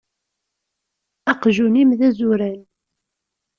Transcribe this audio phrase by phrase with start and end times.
[1.31, 2.61] Aqjun-im d azuran.